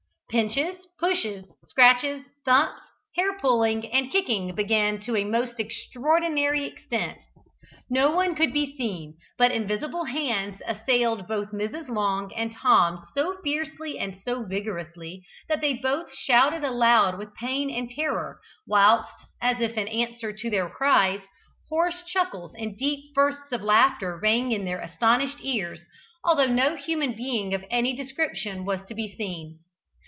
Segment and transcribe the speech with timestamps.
[0.31, 2.81] Pinches, pushes, scratches, thumps,
[3.17, 7.17] hair pulling, and kicking began to a most extraordinary extent.
[7.89, 11.89] No one could be seen, but invisible hands assailed both Mrs.
[11.89, 17.69] Long and Tom so fiercely and so vigorously, that they both shouted aloud with pain
[17.69, 21.19] and terror, whilst, as if in answer to their cries,
[21.67, 25.81] hoarse chuckles and deep bursts of laughter rang in their astonished ears,
[26.23, 29.59] although no human being of any description was to be seen.